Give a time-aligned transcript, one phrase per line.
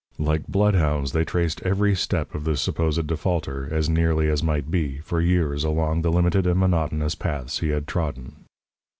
[0.17, 4.97] Like bloodhounds they traced every step of the supposed defaulter, as nearly as might be,
[4.97, 8.45] for years along the limited and monotonous paths he had trodden.